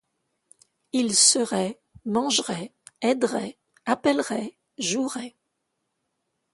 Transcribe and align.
il– 0.93 1.15
serait, 1.15 1.79
mangerait, 2.05 2.73
aiderait, 3.03 3.59
appellerait, 3.85 4.57
jouerait 4.79 5.37